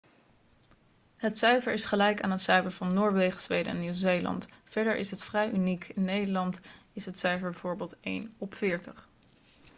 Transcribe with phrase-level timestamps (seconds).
[1.15, 4.47] het cijfer is gelijk aan het cijfer van noorwegen zweden en nieuw-zeeland.
[4.63, 6.59] verder is het vrij uniek in nederland
[6.93, 9.07] is het cijfer bijvoorbeeld één op veertig